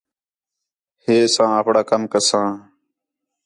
[1.03, 2.49] ہے ساں اپݨاں کَم کساں